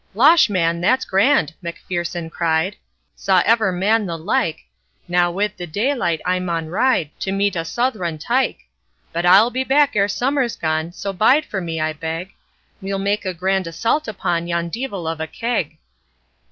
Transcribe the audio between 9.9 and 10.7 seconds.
ere summer's